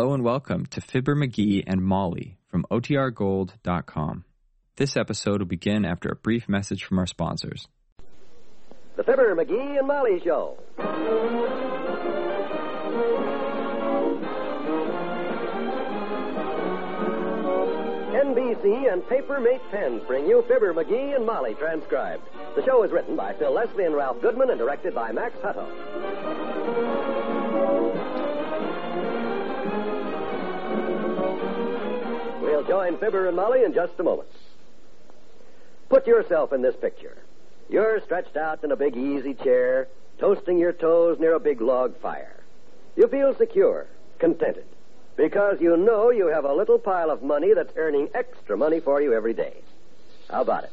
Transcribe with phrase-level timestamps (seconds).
[0.00, 4.24] Hello and welcome to Fibber McGee and Molly from OTRGold.com.
[4.76, 7.68] This episode will begin after a brief message from our sponsors.
[8.96, 10.56] The Fibber, McGee, and Molly Show.
[18.16, 22.22] NBC and Papermate Pens bring you Fibber, McGee, and Molly transcribed.
[22.56, 27.39] The show is written by Phil Leslie and Ralph Goodman and directed by Max Hutto.
[32.50, 34.28] We'll join Fibber and Molly in just a moment.
[35.88, 37.16] Put yourself in this picture.
[37.68, 39.86] You're stretched out in a big easy chair,
[40.18, 42.40] toasting your toes near a big log fire.
[42.96, 43.86] You feel secure,
[44.18, 44.64] contented,
[45.16, 49.00] because you know you have a little pile of money that's earning extra money for
[49.00, 49.54] you every day.
[50.28, 50.72] How about it?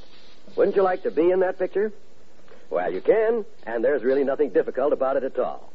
[0.55, 1.93] Wouldn't you like to be in that picture?
[2.71, 5.71] Well, you can, and there's really nothing difficult about it at all.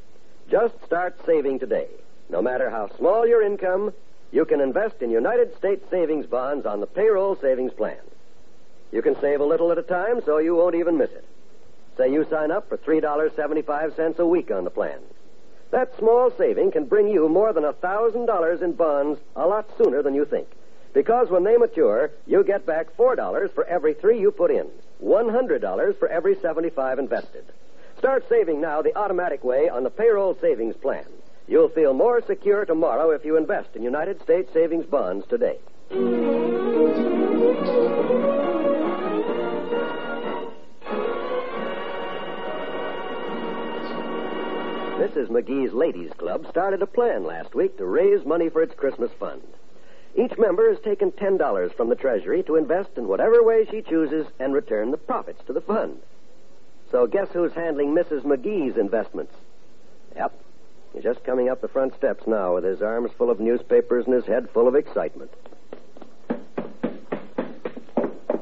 [0.51, 1.87] Just start saving today.
[2.29, 3.93] No matter how small your income,
[4.33, 7.99] you can invest in United States savings bonds on the payroll savings plan.
[8.91, 11.25] You can save a little at a time so you won't even miss it.
[11.97, 14.99] Say you sign up for $3.75 a week on the plan.
[15.71, 20.15] That small saving can bring you more than $1,000 in bonds a lot sooner than
[20.15, 20.49] you think.
[20.95, 24.67] Because when they mature, you get back $4 for every three you put in,
[25.03, 27.45] $100 for every 75 invested.
[27.99, 31.05] Start saving now the automatic way on the payroll savings plan.
[31.53, 35.59] You'll feel more secure tomorrow if you invest in United States savings bonds today.
[44.97, 45.29] Mrs.
[45.29, 49.43] McGee's Ladies Club started a plan last week to raise money for its Christmas fund.
[50.17, 54.27] Each member has taken $10 from the Treasury to invest in whatever way she chooses
[54.41, 55.99] and return the profits to the fund.
[56.91, 58.23] So guess who's handling Mrs.
[58.23, 59.35] McGee's investments?
[60.17, 60.42] Yep.
[60.95, 64.15] He's just coming up the front steps now with his arms full of newspapers and
[64.15, 65.31] his head full of excitement.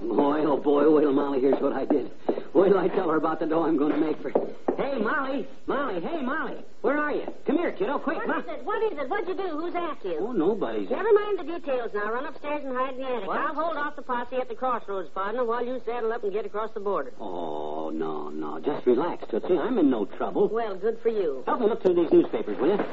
[0.03, 2.11] Boy, oh boy, oh wait till Molly hears what I did.
[2.55, 4.31] Wait till I tell her about the dough I'm going to make for.
[4.31, 4.55] You?
[4.77, 7.27] Hey, Molly, Molly, hey, Molly, where are you?
[7.47, 8.19] Come here, kiddo, quick.
[8.19, 8.65] What Ma- is it?
[8.65, 9.09] What is it?
[9.09, 9.49] What'd you do?
[9.59, 10.19] Who's after you?
[10.21, 10.89] Oh, nobody's.
[10.91, 12.11] Never mind the details now.
[12.13, 13.29] Run upstairs and hide in the attic.
[13.29, 13.39] What?
[13.39, 16.47] I'll hold off the posse at the crossroads, partner, while you saddle up and get
[16.47, 17.13] across the border.
[17.21, 18.59] Oh, no, no.
[18.61, 19.59] Just relax, Tootsie.
[19.59, 20.49] I'm in no trouble.
[20.49, 21.43] Well, good for you.
[21.47, 22.85] Help me look through these newspapers, will you?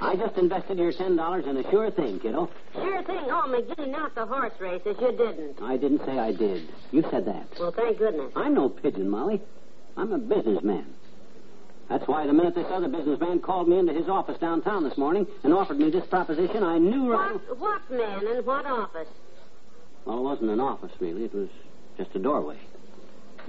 [0.00, 2.48] I just invested your ten dollars in a sure thing, kiddo.
[2.72, 3.24] Sure thing.
[3.26, 4.96] Oh, McGee, not the horse races.
[5.00, 5.60] You didn't.
[5.60, 6.68] I didn't say I did.
[6.92, 7.46] You said that.
[7.58, 8.32] Well, thank goodness.
[8.36, 9.40] I'm no pigeon, Molly.
[9.96, 10.86] I'm a businessman.
[11.88, 15.26] That's why the minute this other businessman called me into his office downtown this morning
[15.42, 17.32] and offered me this proposition, I knew right.
[17.32, 19.08] What, what man and what office?
[20.04, 21.24] Well, it wasn't an office, really.
[21.24, 21.48] It was
[21.96, 22.58] just a doorway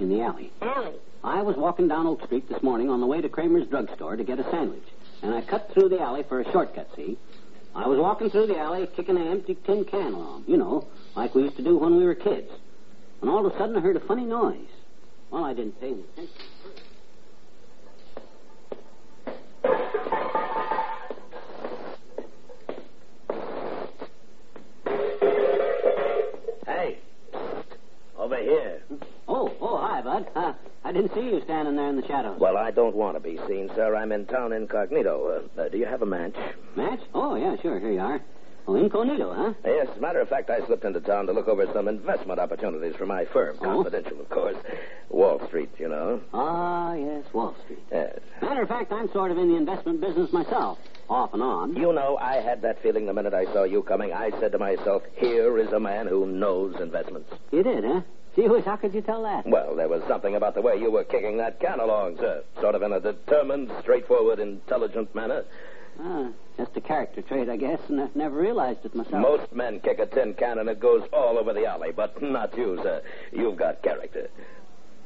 [0.00, 0.50] in the alley.
[0.62, 0.94] Allie.
[1.22, 4.24] I was walking down Oak Street this morning on the way to Kramer's drugstore to
[4.24, 4.84] get a sandwich.
[5.22, 7.18] And I cut through the alley for a shortcut, see?
[7.74, 11.34] I was walking through the alley kicking an empty tin can along, you know, like
[11.34, 12.50] we used to do when we were kids.
[13.20, 14.66] And all of a sudden I heard a funny noise.
[15.30, 16.34] Well, I didn't pay any attention.
[26.66, 26.98] Hey,
[28.18, 28.82] over here.
[29.28, 30.26] Oh, oh, hi, Bud.
[30.34, 30.52] Uh,
[30.90, 32.40] I didn't see you standing there in the shadows.
[32.40, 33.94] Well, I don't want to be seen, sir.
[33.94, 35.46] I'm in town incognito.
[35.56, 36.34] Uh, uh, do you have a match?
[36.74, 36.98] Match?
[37.14, 37.78] Oh, yeah, sure.
[37.78, 38.20] Here you are.
[38.66, 39.52] Oh, incognito, huh?
[39.64, 42.40] Yes, as a matter of fact, I slipped into town to look over some investment
[42.40, 43.56] opportunities for my firm.
[43.60, 43.84] Oh?
[43.84, 44.56] Confidential, of course.
[45.10, 46.22] Wall Street, you know.
[46.34, 47.84] Ah, yes, Wall Street.
[47.92, 48.18] Yes.
[48.42, 50.78] Matter of fact, I'm sort of in the investment business myself,
[51.08, 51.76] off and on.
[51.76, 54.12] You know, I had that feeling the minute I saw you coming.
[54.12, 57.30] I said to myself, here is a man who knows investments.
[57.52, 58.00] You did, huh?
[58.36, 59.46] Gee whiz, how could you tell that?
[59.46, 62.44] Well, there was something about the way you were kicking that can along, sir.
[62.60, 65.44] Sort of in a determined, straightforward, intelligent manner.
[66.00, 69.20] Ah, just a character trait, I guess, and I've never realized it myself.
[69.20, 72.56] Most men kick a tin can and it goes all over the alley, but not
[72.56, 73.02] you, sir.
[73.32, 74.30] You've got character.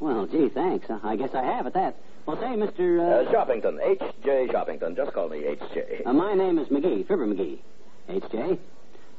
[0.01, 0.91] Well, gee, thanks.
[0.91, 1.97] Uh, I guess I have at that.
[2.27, 3.01] Well, say, Mr.
[3.01, 4.49] Uh, Uh, Shoppington, H.J.
[4.53, 4.97] Shoppington.
[4.97, 6.03] Just call me H.J.
[6.05, 7.59] uh, my name is McGee, Fibber McGee.
[8.09, 8.59] H.J.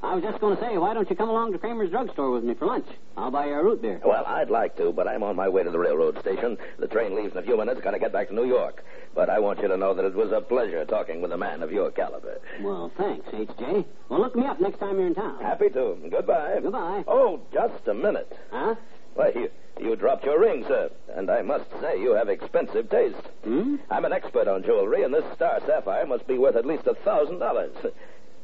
[0.04, 2.44] I was just going to say, why don't you come along to Kramer's drugstore with
[2.44, 2.86] me for lunch?
[3.18, 4.00] I'll buy you a root beer.
[4.06, 6.58] Well, I'd like to, but I'm on my way to the railroad station.
[6.78, 7.82] The train leaves in a few minutes.
[7.82, 8.84] Got to get back to New York.
[9.16, 11.64] But I want you to know that it was a pleasure talking with a man
[11.64, 12.40] of your caliber.
[12.62, 13.86] Well, thanks, H.J.
[14.10, 15.42] Well, look me up next time you're in town.
[15.42, 15.98] Happy to.
[16.12, 16.60] Goodbye.
[16.62, 17.04] Goodbye.
[17.08, 18.32] Oh, just a minute.
[18.52, 18.76] Huh?
[19.16, 19.50] Why, you,
[19.80, 20.92] you dropped your ring, sir.
[21.16, 23.16] And I must say, you have expensive taste.
[23.44, 23.78] Hmm?
[23.90, 26.94] I'm an expert on jewelry, and this star sapphire must be worth at least a
[26.96, 27.72] thousand dollars.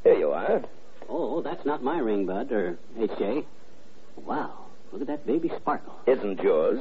[0.03, 0.63] Here you are.
[1.13, 3.43] Oh, that's not my ring, Bud, or H.J.
[4.25, 4.53] Wow,
[4.93, 5.93] look at that baby sparkle.
[6.07, 6.79] Isn't yours?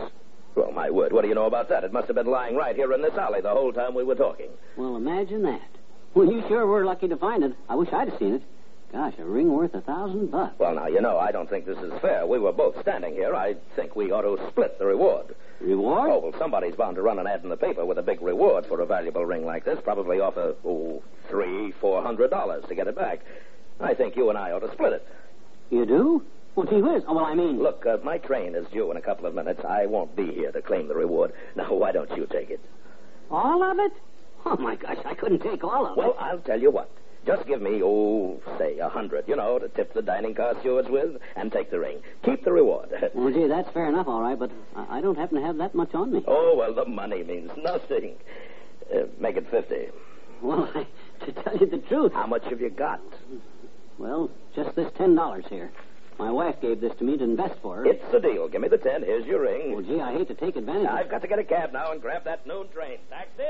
[0.55, 1.83] Well, my word, what do you know about that?
[1.83, 4.15] It must have been lying right here in this alley the whole time we were
[4.15, 4.51] talking.
[4.77, 5.69] Well, imagine that.
[6.15, 7.55] Well, you sure were lucky to find it.
[7.69, 8.43] I wish I'd have seen it.
[8.93, 10.59] Gosh, a ring worth a thousand bucks.
[10.59, 12.27] Well, now, you know, I don't think this is fair.
[12.27, 13.35] We were both standing here.
[13.35, 15.35] I think we ought to split the reward.
[15.61, 16.11] Reward?
[16.11, 18.67] Oh, well, somebody's bound to run an ad in the paper with a big reward
[18.67, 19.79] for a valuable ring like this.
[19.85, 23.21] Probably offer, oh, three, four hundred dollars to get it back.
[23.81, 25.07] I think you and I ought to split it.
[25.71, 26.23] You do?
[26.55, 27.05] Well, gee whiz.
[27.07, 27.63] Oh, well, I mean...
[27.63, 29.65] Look, uh, my train is due in a couple of minutes.
[29.65, 31.33] I won't be here to claim the reward.
[31.57, 32.61] Now, why don't you take it?
[33.31, 33.93] All of it?
[34.45, 36.17] Oh, my gosh, I couldn't take all of Well, it.
[36.17, 36.91] Well, I'll tell you what.
[37.27, 40.89] Just give me, oh, say, a hundred, you know, to tip the dining car stewards
[40.89, 41.99] with, and take the ring.
[42.25, 42.89] Keep the reward.
[43.15, 45.95] Well, gee, that's fair enough, all right, but I don't happen to have that much
[45.95, 46.25] on me.
[46.27, 48.15] oh, well, the money means nothing.
[48.93, 49.89] Uh, make it fifty.
[50.41, 50.87] Well, I,
[51.27, 53.01] to tell you the truth, How much have you got?
[54.01, 55.71] Well, just this ten dollars here.
[56.19, 57.87] My wife gave this to me to invest for her.
[57.87, 58.49] It's the deal.
[58.49, 59.03] Give me the ten.
[59.03, 59.73] Here's your ring.
[59.73, 61.93] Well, gee, I hate to take advantage of I've got to get a cab now
[61.93, 62.99] and grab that noon train.
[63.09, 63.43] Taxi!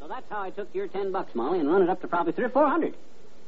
[0.00, 2.32] So that's how I took your ten bucks, Molly, and run it up to probably
[2.32, 2.94] three or four hundred.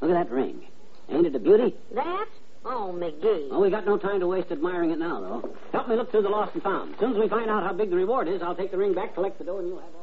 [0.01, 0.63] Look at that ring.
[1.11, 1.75] Ain't it a beauty?
[1.95, 2.27] That?
[2.65, 3.49] Oh, McGee.
[3.51, 5.55] Oh, we got no time to waste admiring it now, though.
[5.73, 6.95] Help me look through the lost and found.
[6.95, 8.95] As soon as we find out how big the reward is, I'll take the ring
[8.95, 9.95] back, collect the dough, and you'll have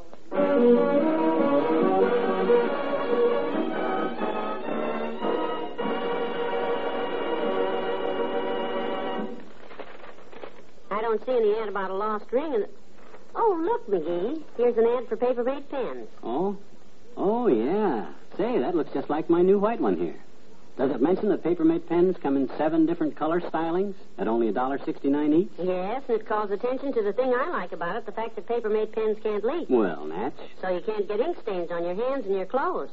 [1.96, 2.01] all.
[11.12, 12.54] Don't see any ad about a lost ring.
[12.54, 12.66] And
[13.34, 14.42] oh, look, McGee.
[14.56, 16.08] Here's an ad for Paper Mate pens.
[16.22, 16.56] Oh?
[17.18, 18.06] Oh, yeah.
[18.38, 20.16] Say, that looks just like my new white one here.
[20.78, 24.48] Does it mention that Paper Mate pens come in seven different color stylings at only
[24.48, 25.50] a dollar sixty-nine each?
[25.58, 28.48] Yes, and it calls attention to the thing I like about it, the fact that
[28.48, 29.66] Paper Mate pens can't leak.
[29.68, 30.32] Well, Natch.
[30.62, 32.88] So you can't get ink stains on your hands and your clothes.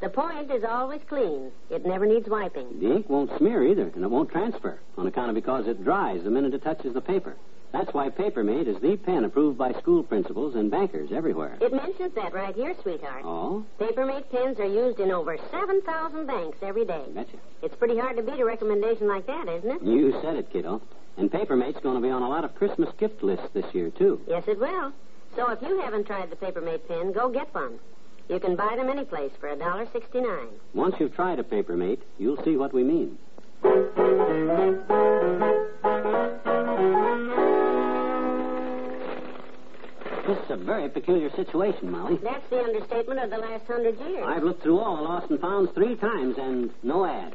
[0.00, 1.52] The point is always clean.
[1.68, 2.80] It never needs wiping.
[2.80, 6.22] The ink won't smear either, and it won't transfer on account of because it dries
[6.24, 7.36] the minute it touches the paper.
[7.72, 11.56] That's why Papermate is the pen approved by school principals and bankers everywhere.
[11.60, 13.22] It mentions that right here, sweetheart.
[13.24, 17.04] Oh, Paper Mate pens are used in over 7,000 banks every day.
[17.14, 17.36] betcha.
[17.62, 19.82] It's pretty hard to beat a recommendation like that, isn't it?
[19.84, 20.82] You said it, kiddo.
[21.16, 24.20] And Papermate's going to be on a lot of Christmas gift lists this year, too.
[24.26, 24.92] Yes, it will.
[25.36, 27.78] So if you haven't tried the Paper Mate pen, go get one.
[28.30, 30.46] You can buy them any place for $1.69.
[30.72, 33.18] Once you've tried a paper mate, you'll see what we mean.
[40.28, 42.20] This is a very peculiar situation, Molly.
[42.22, 44.24] That's the understatement of the last hundred years.
[44.24, 47.34] I've looked through all the lost and founds three times and no ad.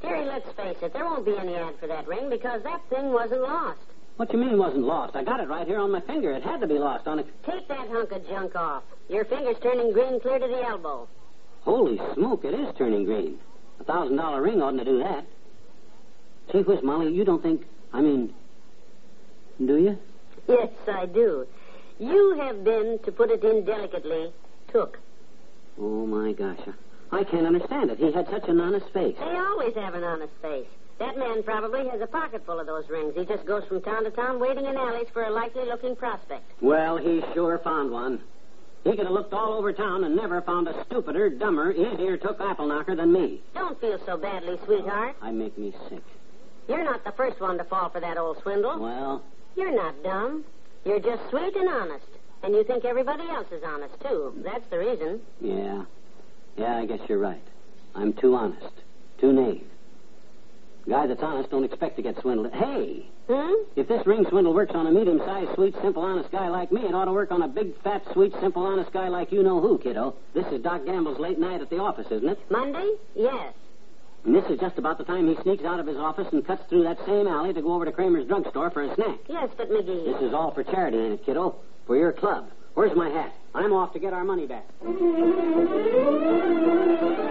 [0.00, 3.10] Terry, let's face it, there won't be any ad for that ring because that thing
[3.12, 3.80] wasn't lost.
[4.18, 5.14] What you mean wasn't lost?
[5.14, 6.32] I got it right here on my finger.
[6.32, 7.22] It had to be lost on a.
[7.46, 8.82] Take that hunk of junk off.
[9.08, 11.06] Your finger's turning green clear to the elbow.
[11.60, 12.44] Holy smoke!
[12.44, 13.38] It is turning green.
[13.78, 15.24] A thousand dollar ring oughtn't to do that.
[16.50, 17.62] Gee whiz, Molly, you don't think?
[17.92, 18.34] I mean,
[19.64, 19.96] do you?
[20.48, 21.46] Yes, I do.
[22.00, 24.32] You have been, to put it indelicately,
[24.72, 24.98] took.
[25.78, 26.58] Oh my gosh,
[27.12, 27.98] I can't understand it.
[27.98, 29.14] He had such an honest face.
[29.16, 30.66] They always have an honest face.
[30.98, 33.14] That man probably has a pocket full of those rings.
[33.16, 36.50] He just goes from town to town waiting in alleys for a likely looking prospect.
[36.60, 38.20] Well, he sure found one.
[38.84, 42.40] He could have looked all over town and never found a stupider, dumber, easier took
[42.40, 43.40] apple knocker than me.
[43.54, 45.16] Don't feel so badly, sweetheart.
[45.22, 46.02] I make me sick.
[46.68, 48.78] You're not the first one to fall for that old swindle.
[48.78, 49.22] Well,
[49.56, 50.44] You're not dumb.
[50.84, 52.06] You're just sweet and honest.
[52.42, 54.32] And you think everybody else is honest, too.
[54.44, 55.20] That's the reason.
[55.40, 55.84] yeah.
[56.56, 57.42] Yeah, I guess you're right.
[57.94, 58.72] I'm too honest.
[59.20, 59.66] Too naive.
[60.88, 62.52] Guy that's honest don't expect to get swindled.
[62.52, 63.52] Hey, Hmm?
[63.76, 66.94] if this ring swindle works on a medium-sized, sweet, simple, honest guy like me, it
[66.94, 69.76] ought to work on a big, fat, sweet, simple, honest guy like you know who,
[69.78, 70.14] kiddo.
[70.32, 72.38] This is Doc Gamble's late night at the office, isn't it?
[72.50, 72.90] Monday?
[73.14, 73.52] Yes.
[74.24, 76.62] And this is just about the time he sneaks out of his office and cuts
[76.70, 79.18] through that same alley to go over to Kramer's drugstore for a snack.
[79.28, 80.04] Yes, but McGee.
[80.06, 81.54] This is all for charity, ain't it, kiddo?
[81.86, 82.48] For your club.
[82.74, 83.34] Where's my hat?
[83.54, 84.64] I'm off to get our money back.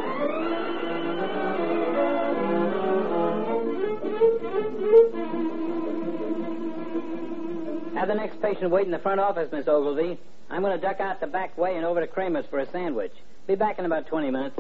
[8.08, 10.18] the next patient wait in the front office, Miss Ogilvy.
[10.50, 13.12] I'm going to duck out the back way and over to Kramer's for a sandwich.
[13.48, 14.60] Be back in about 20 minutes.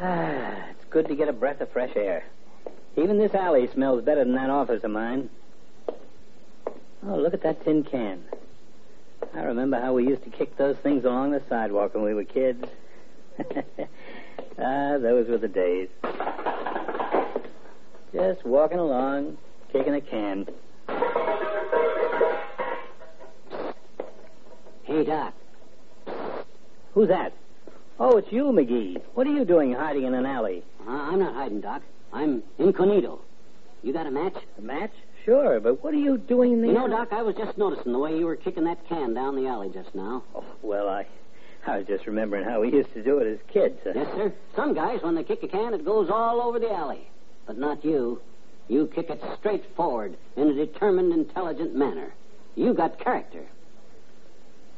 [0.00, 2.24] Ah, it's good to get a breath of fresh air.
[2.96, 5.28] Even this alley smells better than that office of mine.
[7.06, 8.22] Oh, look at that tin can.
[9.34, 12.24] I remember how we used to kick those things along the sidewalk when we were
[12.24, 12.64] kids.
[14.58, 15.88] ah, those were the days.
[18.12, 19.36] Just walking along,
[19.72, 20.46] kicking a can.
[24.84, 25.34] Hey, Doc.
[26.94, 27.32] Who's that?
[27.98, 29.00] Oh, it's you, McGee.
[29.14, 30.62] What are you doing hiding in an alley?
[30.86, 31.82] Uh, I'm not hiding, Doc.
[32.12, 33.20] I'm incognito.
[33.82, 34.34] You got a match?
[34.58, 34.92] A match?
[35.24, 36.90] sure, but what are you doing in the You know, alley?
[36.92, 39.68] Doc, I was just noticing the way you were kicking that can down the alley
[39.74, 40.22] just now.
[40.36, 41.04] Oh, well, I,
[41.66, 43.76] I was just remembering how we used to do it as kids.
[43.84, 44.32] Uh, Yes, sir.
[44.54, 47.08] Some guys, when they kick a can, it goes all over the alley.
[47.46, 48.20] But not you.
[48.68, 52.12] You kick it straight forward in a determined, intelligent manner.
[52.56, 53.44] You got character.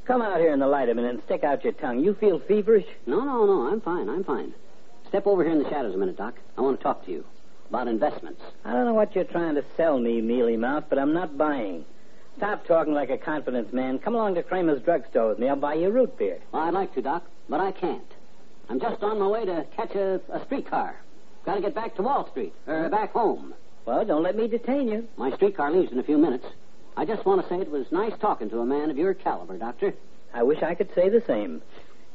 [0.05, 2.01] Come out here in the light a minute and stick out your tongue.
[2.01, 2.87] You feel feverish?
[3.07, 3.69] No, no, no.
[3.69, 4.09] I'm fine.
[4.09, 4.55] I'm fine.
[5.09, 6.35] Step over here in the shadows a minute, Doc.
[6.57, 7.25] I want to talk to you
[7.69, 8.41] about investments.
[8.65, 11.85] I don't know what you're trying to sell me, mealy mouth, but I'm not buying.
[12.37, 13.99] Stop talking like a confidence man.
[13.99, 15.49] Come along to Kramer's drugstore with me.
[15.49, 16.39] I'll buy you root beer.
[16.53, 18.03] Well, I'd like to, Doc, but I can't.
[18.69, 20.97] I'm just on my way to catch a, a streetcar.
[21.49, 22.89] Got to get back to Wall Street, or uh.
[22.91, 23.55] back home.
[23.87, 25.09] Well, don't let me detain you.
[25.17, 26.45] My streetcar leaves in a few minutes.
[26.95, 29.57] I just want to say it was nice talking to a man of your caliber,
[29.57, 29.95] Doctor.
[30.35, 31.63] I wish I could say the same.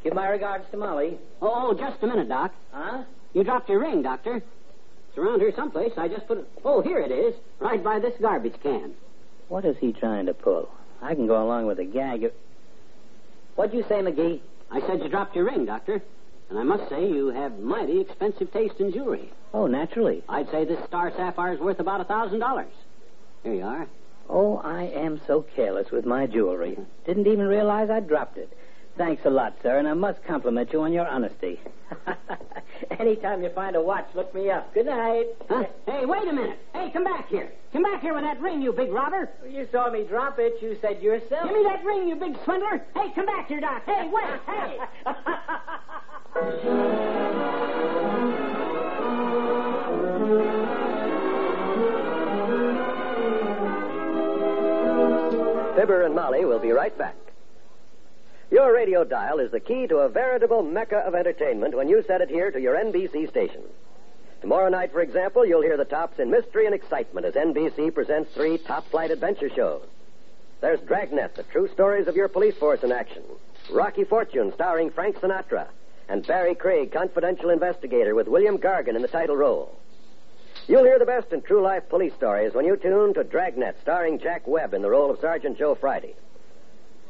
[0.03, 1.17] Give my regards to Molly.
[1.41, 2.53] Oh, just a minute, Doc.
[2.71, 3.05] Huh?
[3.33, 4.35] You dropped your ring, Doctor.
[4.35, 5.93] It's around here someplace.
[5.97, 6.47] I just put it.
[6.63, 8.93] Oh, here it is, right by this garbage can.
[9.47, 10.69] What is he trying to pull?
[11.01, 12.31] I can go along with a gag.
[13.55, 14.41] What'd you say, McGee?
[14.69, 16.03] I said you dropped your ring, Doctor.
[16.53, 19.31] And I must say you have mighty expensive taste in jewelry.
[19.55, 20.21] Oh, naturally.
[20.29, 22.71] I'd say this star sapphire's worth about a thousand dollars.
[23.41, 23.87] Here you are.
[24.29, 26.77] Oh, I am so careless with my jewelry.
[27.07, 28.55] Didn't even realize I dropped it.
[28.99, 31.59] Thanks a lot, sir, and I must compliment you on your honesty.
[32.99, 34.71] Anytime you find a watch, look me up.
[34.75, 35.25] Good night.
[35.49, 35.63] Huh?
[35.87, 36.59] Hey, wait a minute.
[36.75, 37.51] Hey, come back here.
[37.71, 39.27] Come back here with that ring, you big robber.
[39.49, 40.61] You saw me drop it.
[40.61, 41.45] You said yourself.
[41.45, 42.85] Give me that ring, you big swindler.
[42.93, 43.81] Hey, come back here, Doc.
[43.87, 44.39] Hey, wait.
[44.45, 44.77] Hey.
[55.75, 57.15] Fibber and Molly will be right back.
[58.49, 62.21] Your radio dial is the key to a veritable mecca of entertainment when you set
[62.21, 63.61] it here to your NBC station.
[64.41, 68.33] Tomorrow night, for example, you'll hear the tops in mystery and excitement as NBC presents
[68.33, 69.83] three top flight adventure shows.
[70.61, 73.21] There's Dragnet, the true stories of your police force in action.
[73.71, 75.67] Rocky Fortune, starring Frank Sinatra.
[76.09, 79.77] And Barry Craig, confidential investigator, with William Gargan in the title role.
[80.67, 84.19] You'll hear the best in true life police stories when you tune to Dragnet, starring
[84.19, 86.15] Jack Webb in the role of Sergeant Joe Friday.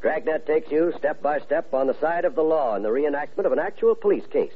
[0.02, 3.46] Dragnet takes you step by step on the side of the law in the reenactment
[3.46, 4.54] of an actual police case.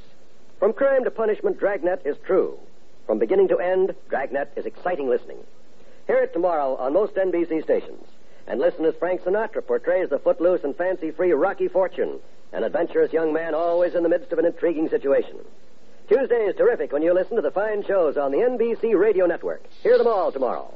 [0.60, 2.58] From crime to punishment, Dragnet is true.
[3.06, 5.38] From beginning to end, Dragnet is exciting listening.
[6.08, 8.03] Hear it tomorrow on most NBC stations.
[8.48, 12.20] And listen as Frank Sinatra portrays the footloose and fancy free Rocky Fortune,
[12.53, 15.37] an adventurous young man always in the midst of an intriguing situation.
[16.07, 19.63] Tuesday is terrific when you listen to the fine shows on the NBC Radio Network.
[19.83, 20.73] Hear them all tomorrow.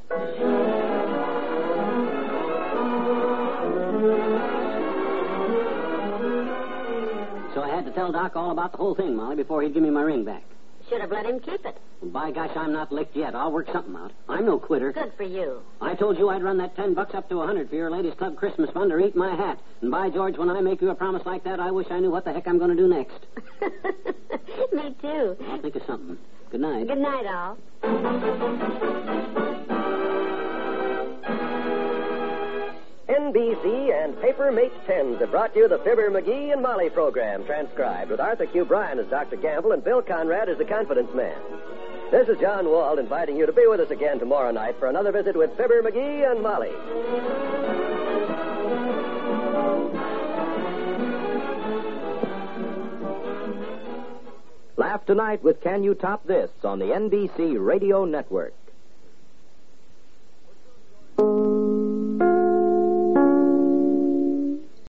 [7.54, 9.82] So I had to tell Doc all about the whole thing, Molly, before he'd give
[9.82, 10.44] me my ring back.
[10.92, 11.78] Should have let him keep it.
[12.02, 13.34] By gosh, I'm not licked yet.
[13.34, 14.12] I'll work something out.
[14.28, 14.92] I'm no quitter.
[14.92, 15.62] Good for you.
[15.80, 18.12] I told you I'd run that ten bucks up to a hundred for your ladies'
[18.18, 19.58] club Christmas fund or eat my hat.
[19.80, 22.10] And by George, when I make you a promise like that, I wish I knew
[22.10, 23.24] what the heck I'm going to do next.
[24.72, 25.34] Me too.
[25.48, 26.18] I'll think of something.
[26.50, 26.88] Good night.
[26.88, 27.56] Good night, all.
[33.08, 38.10] NBC and Paper Mate Pens have brought you the Fibber, McGee, and Molly program, transcribed
[38.10, 38.64] with Arthur Q.
[38.64, 39.36] Bryan as Dr.
[39.36, 41.36] Gamble and Bill Conrad as the confidence man.
[42.12, 45.10] This is John Wald inviting you to be with us again tomorrow night for another
[45.10, 46.70] visit with Fibber, McGee, and Molly.
[54.76, 58.54] Laugh tonight with Can You Top This on the NBC Radio Network.